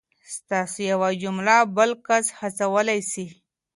[0.35, 3.25] ستاسو یوه جمله بل کس هڅولی سي.